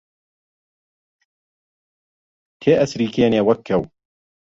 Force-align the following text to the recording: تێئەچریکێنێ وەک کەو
تێئەچریکێنێ 2.61 3.41
وەک 3.47 3.59
کەو 3.67 3.83